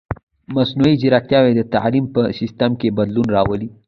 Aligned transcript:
مصنوعي 0.55 0.95
ځیرکتیا 1.01 1.39
د 1.57 1.61
تعلیم 1.73 2.05
په 2.15 2.21
سیستم 2.39 2.71
کې 2.79 2.95
بدلون 2.97 3.27
راولي. 3.35 3.69